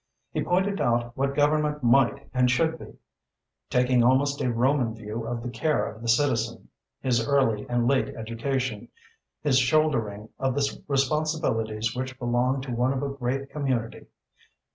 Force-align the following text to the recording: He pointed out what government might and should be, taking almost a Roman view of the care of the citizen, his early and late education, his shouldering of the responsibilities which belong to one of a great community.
He 0.31 0.41
pointed 0.43 0.81
out 0.81 1.15
what 1.15 1.35
government 1.35 1.83
might 1.83 2.27
and 2.33 2.49
should 2.49 2.79
be, 2.79 2.95
taking 3.69 4.03
almost 4.03 4.41
a 4.41 4.51
Roman 4.51 4.95
view 4.95 5.27
of 5.27 5.43
the 5.43 5.49
care 5.51 5.85
of 5.85 6.01
the 6.01 6.09
citizen, 6.09 6.69
his 7.01 7.27
early 7.27 7.67
and 7.69 7.87
late 7.87 8.07
education, 8.15 8.87
his 9.43 9.59
shouldering 9.59 10.29
of 10.39 10.55
the 10.55 10.79
responsibilities 10.87 11.95
which 11.95 12.17
belong 12.17 12.61
to 12.61 12.71
one 12.71 12.93
of 12.93 13.03
a 13.03 13.09
great 13.13 13.51
community. 13.51 14.07